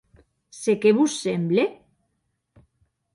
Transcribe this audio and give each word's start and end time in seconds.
Se 0.59 0.73
qué 0.85 0.93
vos 0.99 1.17
semble? 1.25 1.65